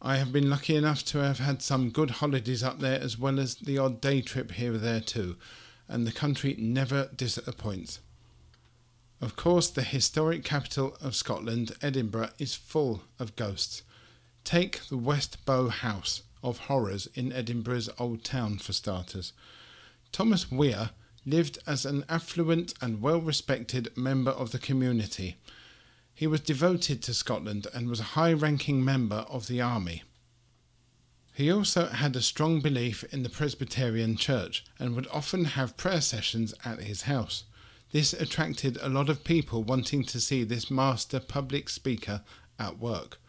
[0.00, 3.40] I have been lucky enough to have had some good holidays up there as well
[3.40, 5.36] as the odd day trip here or there too,
[5.88, 7.98] and the country never disappoints.
[9.20, 13.82] Of course, the historic capital of Scotland, Edinburgh, is full of ghosts.
[14.44, 19.32] Take the West Bow House of Horrors in Edinburgh's Old Town for starters.
[20.12, 20.90] Thomas Weir
[21.28, 25.36] lived as an affluent and well respected member of the community
[26.18, 30.02] he was devoted to Scotland and was a high ranking member of the army.
[31.32, 36.00] He also had a strong belief in the Presbyterian Church and would often have prayer
[36.00, 37.44] sessions at his house.
[37.92, 42.22] This attracted a lot of people wanting to see this master public speaker
[42.58, 43.20] at work.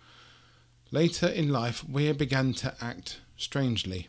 [0.90, 4.08] Later in life, Weir began to act strangely.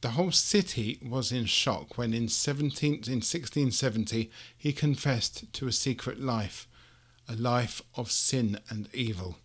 [0.00, 5.72] The whole city was in shock when in, 17, in 1670 he confessed to a
[5.72, 6.68] secret life
[7.28, 9.36] a life of sin and evil.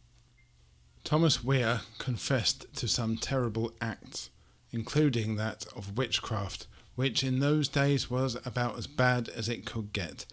[1.03, 4.29] Thomas Weir confessed to some terrible acts,
[4.71, 9.91] including that of witchcraft, which in those days was about as bad as it could
[9.91, 10.25] get.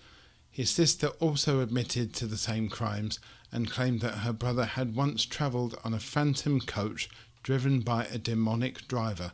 [0.48, 3.18] His sister also admitted to the same crimes
[3.50, 7.08] and claimed that her brother had once travelled on a phantom coach
[7.42, 9.32] driven by a demonic driver.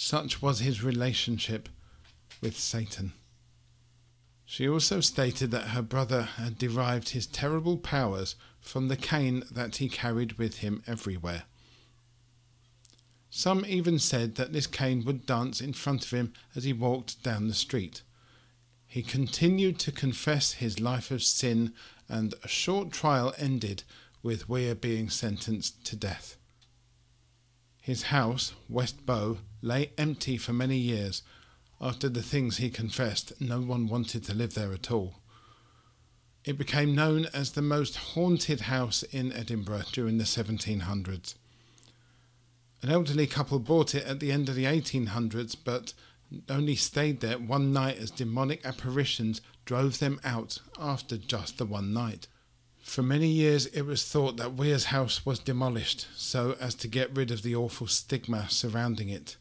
[0.00, 1.68] Such was his relationship
[2.40, 3.14] with Satan.
[4.44, 9.78] She also stated that her brother had derived his terrible powers from the cane that
[9.78, 11.42] he carried with him everywhere.
[13.28, 17.24] Some even said that this cane would dance in front of him as he walked
[17.24, 18.02] down the street.
[18.86, 21.74] He continued to confess his life of sin,
[22.08, 23.82] and a short trial ended
[24.22, 26.36] with Weir being sentenced to death.
[27.80, 31.22] His house, West Bow, lay empty for many years
[31.80, 35.14] after the things he confessed, no one wanted to live there at all.
[36.44, 41.34] It became known as the most haunted house in Edinburgh during the 1700s.
[42.82, 45.94] An elderly couple bought it at the end of the 1800s, but
[46.48, 51.92] only stayed there one night as demonic apparitions drove them out after just the one
[51.92, 52.26] night.
[52.82, 57.14] For many years it was thought that Weir's house was demolished so as to get
[57.14, 59.36] rid of the awful stigma surrounding it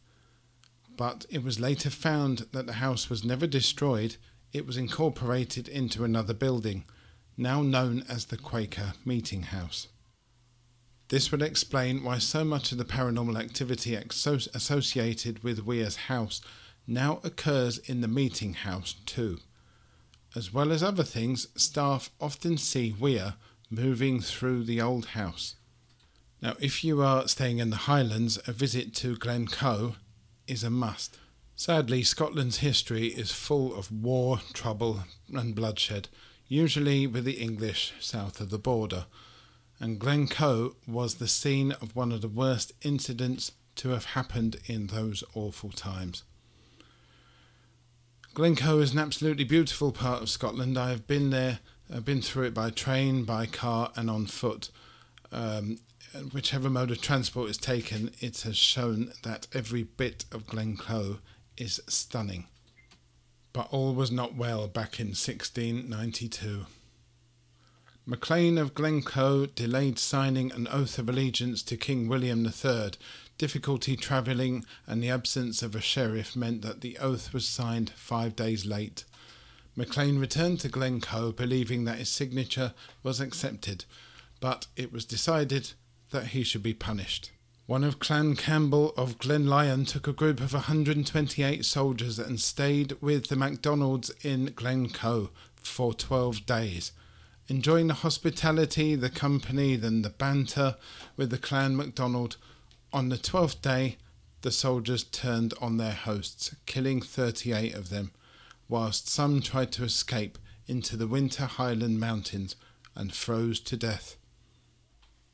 [0.97, 4.17] but it was later found that the house was never destroyed,
[4.51, 6.83] it was incorporated into another building,
[7.37, 9.87] now known as the Quaker Meeting House.
[11.09, 16.41] This would explain why so much of the paranormal activity associated with Weir's house
[16.85, 19.39] now occurs in the meeting house too.
[20.35, 23.35] As well as other things, staff often see Weir
[23.69, 25.55] moving through the old house.
[26.41, 29.95] Now, if you are staying in the Highlands, a visit to Glencoe
[30.47, 31.17] is a must.
[31.55, 35.01] Sadly, Scotland's history is full of war, trouble,
[35.33, 36.07] and bloodshed,
[36.47, 39.05] usually with the English south of the border,
[39.79, 44.87] and Glencoe was the scene of one of the worst incidents to have happened in
[44.87, 46.23] those awful times.
[48.33, 50.77] Glencoe is an absolutely beautiful part of Scotland.
[50.77, 51.59] I have been there,
[51.91, 54.69] I've been through it by train, by car, and on foot.
[55.31, 55.79] Um,
[56.32, 61.20] whichever mode of transport is taken, it has shown that every bit of Glencoe
[61.57, 62.47] is stunning.
[63.53, 66.65] But all was not well back in 1692.
[68.05, 72.91] Maclean of Glencoe delayed signing an oath of allegiance to King William III.
[73.38, 78.36] Difficulty travelling and the absence of a sheriff meant that the oath was signed five
[78.36, 79.03] days late.
[79.76, 83.86] Maclean returned to Glencoe believing that his signature was accepted,
[84.39, 85.74] but it was decided
[86.12, 87.32] that he should be punished.
[87.66, 93.28] One of Clan Campbell of Glenlyon took a group of 128 soldiers and stayed with
[93.28, 95.32] the MacDonalds in Glencoe
[95.62, 96.91] for 12 days
[97.47, 100.76] enjoying the hospitality, the company, then the banter
[101.16, 102.38] with the clan MacDonald.
[102.91, 103.97] On the twelfth day,
[104.41, 108.12] the soldiers turned on their hosts, killing 38 of them,
[108.70, 110.38] whilst some tried to escape
[110.68, 112.55] into the winter Highland mountains
[112.95, 114.16] and froze to death.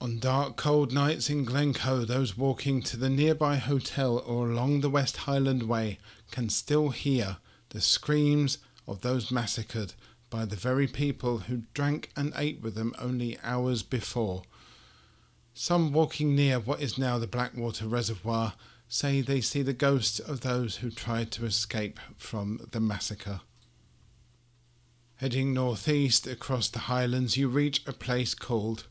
[0.04, 4.89] On dark, cold nights in Glencoe, those walking to the nearby hotel or along the
[4.89, 5.97] West Highland Way
[6.30, 7.38] can still hear
[7.70, 9.93] the screams of those massacred
[10.30, 14.43] by the very people who drank and ate with them only hours before.
[15.54, 18.56] Some walking near what is now the Blackwater Reservoir
[18.89, 23.39] say they see the ghosts of those who tried to escape from the massacre.
[25.16, 28.88] Heading northeast across the highlands, you reach a place called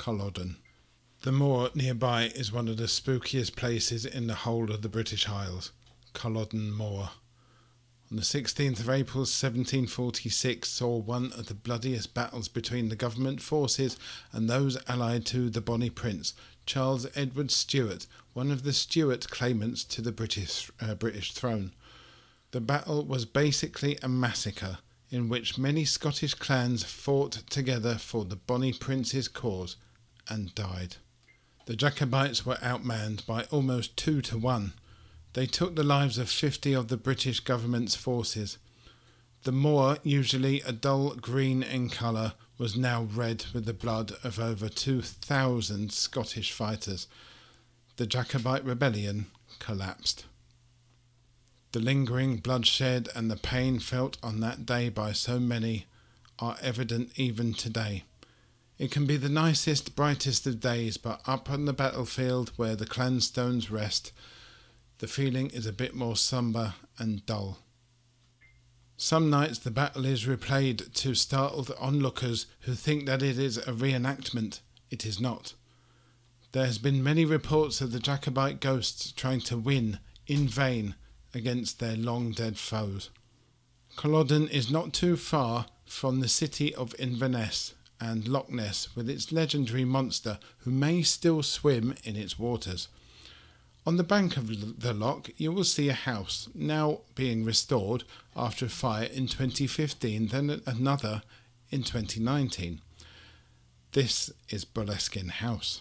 [0.00, 0.56] Culloden.
[1.24, 5.28] The moor nearby is one of the spookiest places in the whole of the British
[5.28, 5.72] Isles,
[6.14, 7.10] Culloden Moor.
[8.10, 13.42] On the 16th of April 1746 saw one of the bloodiest battles between the government
[13.42, 13.98] forces
[14.32, 16.32] and those allied to the Bonnie Prince,
[16.64, 21.72] Charles Edward Stuart, one of the Stuart claimants to the British, uh, British throne.
[22.52, 24.78] The battle was basically a massacre
[25.10, 29.76] in which many Scottish clans fought together for the Bonnie Prince's cause
[30.30, 30.96] and died.
[31.66, 34.72] The Jacobites were outmanned by almost two to one
[35.32, 38.58] they took the lives of 50 of the British government's forces.
[39.44, 44.40] The moor, usually a dull green in colour, was now red with the blood of
[44.40, 47.06] over 2,000 Scottish fighters.
[47.96, 49.26] The Jacobite rebellion
[49.60, 50.26] collapsed.
[51.72, 55.86] The lingering bloodshed and the pain felt on that day by so many
[56.40, 58.02] are evident even today.
[58.80, 62.86] It can be the nicest, brightest of days, but up on the battlefield where the
[62.86, 64.10] clanstones rest,
[65.00, 67.58] the feeling is a bit more sombre and dull.
[68.96, 73.74] Some nights the battle is replayed to startled onlookers who think that it is a
[73.74, 74.60] reenactment.
[74.90, 75.52] It is not.
[76.52, 80.94] There has been many reports of the Jacobite ghosts trying to win in vain
[81.34, 83.10] against their long dead foes.
[83.96, 89.30] Culloden is not too far from the city of Inverness and Loch Ness with its
[89.30, 92.88] legendary monster who may still swim in its waters.
[93.86, 98.04] On the bank of the loch, you will see a house, now being restored
[98.36, 101.22] after a fire in 2015, then another
[101.70, 102.80] in 2019.
[103.92, 105.80] This is Boleskine House.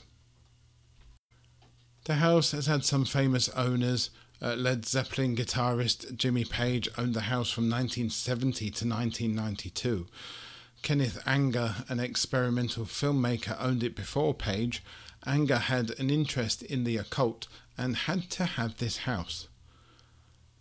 [2.05, 4.09] The house has had some famous owners.
[4.41, 10.07] Uh, Led Zeppelin guitarist Jimmy Page owned the house from 1970 to 1992.
[10.81, 14.83] Kenneth Anger, an experimental filmmaker, owned it before Page.
[15.25, 19.47] Anger had an interest in the occult and had to have this house.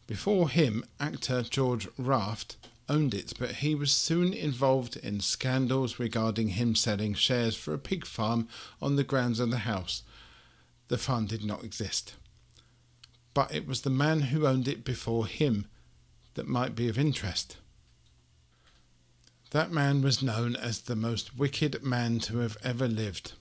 [0.06, 2.56] Before him, actor George Raft
[2.88, 7.78] owned it, but he was soon involved in scandals regarding him selling shares for a
[7.78, 8.48] pig farm
[8.80, 10.02] on the grounds of the house.
[10.88, 12.14] The farm did not exist.
[13.34, 15.66] But it was the man who owned it before him
[16.34, 17.58] that might be of interest.
[19.52, 23.32] That man was known as the most wicked man to have ever lived,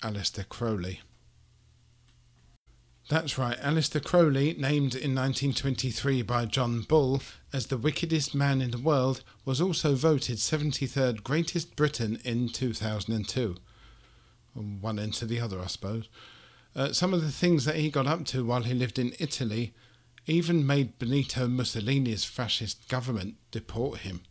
[0.00, 1.00] Aleister Crowley.
[3.08, 7.20] That's right, Aleister Crowley, named in 1923 by John Bull
[7.52, 13.56] as the wickedest man in the world, was also voted 73rd greatest Briton in 2002.
[14.54, 16.08] One end to the other, I suppose.
[16.76, 19.74] Uh, some of the things that he got up to while he lived in Italy
[20.26, 24.22] even made Benito Mussolini's fascist government deport him.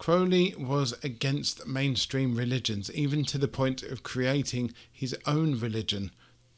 [0.00, 6.10] Crowley was against mainstream religions, even to the point of creating his own religion,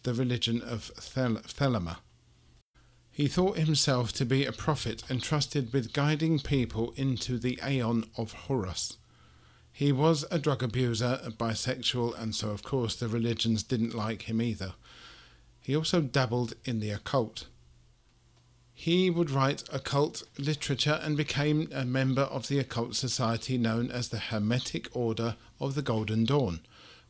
[0.05, 1.97] the religion of Thel- Thelema.
[3.11, 8.30] He thought himself to be a prophet entrusted with guiding people into the Aeon of
[8.32, 8.99] Horus.
[9.72, 14.22] He was a drug abuser, a bisexual, and so, of course, the religions didn't like
[14.22, 14.74] him either.
[15.61, 17.49] He also dabbled in the occult.
[18.83, 24.09] He would write occult literature and became a member of the occult society known as
[24.09, 26.62] the Hermetic Order of the Golden Dawn.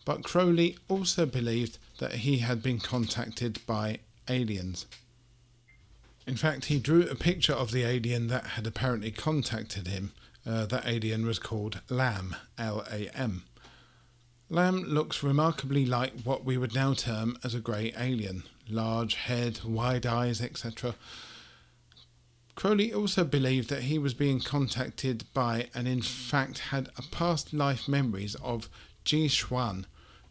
[0.05, 4.85] But Crowley also believed that he had been contacted by aliens.
[6.27, 10.13] In fact, he drew a picture of the alien that had apparently contacted him.
[10.47, 13.45] Uh, that alien was called Lam, L A M.
[14.51, 19.65] Lam looks remarkably like what we would now term as a grey alien large head,
[19.65, 20.95] wide eyes, etc.
[22.55, 27.89] Crowley also believed that he was being contacted by and in fact had past life
[27.89, 28.69] memories of
[29.05, 29.87] Ji Xuan,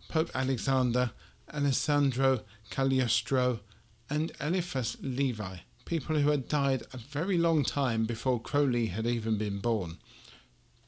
[0.07, 1.11] Pope Alexander,
[1.53, 3.61] Alessandro Cagliostro,
[4.09, 9.37] and Eliphas Levi, people who had died a very long time before Crowley had even
[9.37, 9.97] been born.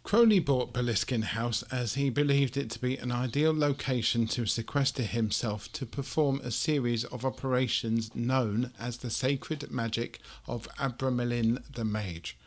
[0.03, 5.03] Crowley bought Boleskine House as he believed it to be an ideal location to sequester
[5.03, 11.85] himself to perform a series of operations known as the Sacred Magic of Abramelin the
[11.85, 12.37] Mage.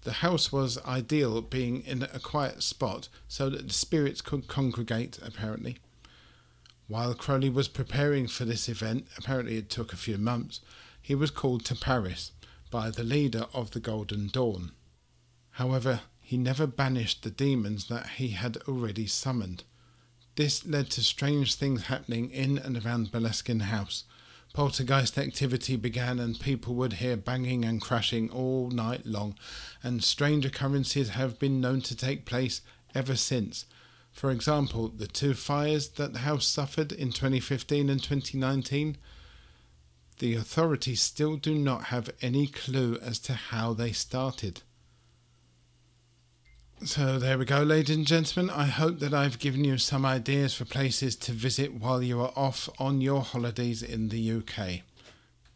[0.00, 5.18] The house was ideal, being in a quiet spot so that the spirits could congregate,
[5.22, 5.76] apparently.
[6.88, 10.60] While Crowley was preparing for this event, apparently it took a few months,
[11.00, 12.32] he was called to Paris
[12.70, 14.72] by the leader of the Golden Dawn.
[15.56, 16.00] However,
[16.32, 19.64] he never banished the demons that he had already summoned.
[20.36, 24.04] This led to strange things happening in and around Boleskine House.
[24.54, 29.36] Poltergeist activity began, and people would hear banging and crashing all night long,
[29.82, 32.62] and strange occurrences have been known to take place
[32.94, 33.66] ever since.
[34.10, 38.96] For example, the two fires that the house suffered in 2015 and 2019.
[40.18, 44.62] The authorities still do not have any clue as to how they started.
[46.84, 48.52] So there we go, ladies and gentlemen.
[48.52, 52.32] I hope that I've given you some ideas for places to visit while you are
[52.34, 54.80] off on your holidays in the UK.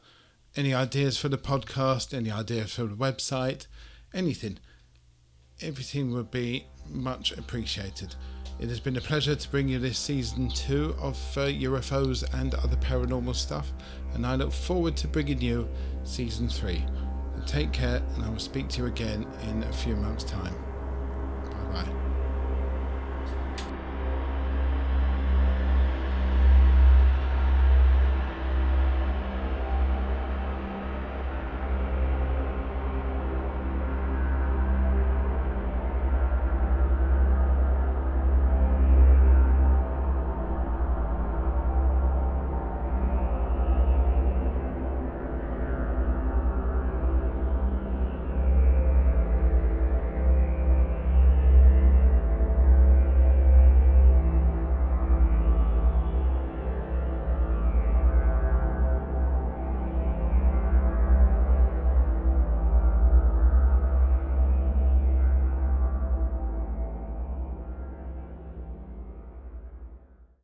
[0.56, 3.68] Any ideas for the podcast, any ideas for the website,
[4.12, 4.58] anything.
[5.62, 8.14] Everything would be much appreciated.
[8.58, 12.54] It has been a pleasure to bring you this season two of uh, UFOs and
[12.54, 13.72] other paranormal stuff,
[14.14, 15.68] and I look forward to bringing you
[16.04, 16.84] season three.
[17.46, 20.54] take care, and I will speak to you again in a few months' time.
[21.72, 22.05] Bye bye.